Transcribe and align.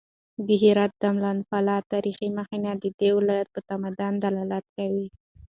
د 0.47 0.49
هرات 0.61 0.91
د 1.01 1.03
مالان 1.15 1.39
پله 1.49 1.75
تاریخي 1.91 2.27
مخینه 2.37 2.71
د 2.77 2.85
دې 2.99 3.09
ولایت 3.17 3.47
په 3.55 3.59
تمدن 3.69 4.13
دلالت 4.25 4.65
کوي. 4.77 5.07